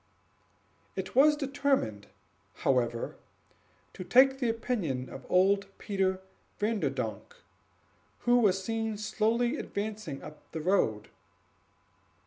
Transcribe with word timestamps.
It 0.95 1.13
was 1.15 1.35
determined, 1.35 2.07
however, 2.65 3.17
to 3.93 4.03
take 4.03 4.39
the 4.39 4.49
opinion 4.49 5.07
of 5.09 5.27
old 5.29 5.67
Peter 5.77 6.21
Vanderdonk, 6.59 7.35
who 8.21 8.39
was 8.39 8.63
seen 8.63 8.97
slowly 8.97 9.57
advancing 9.57 10.23
up 10.23 10.41
the 10.53 10.61
road. 10.61 11.09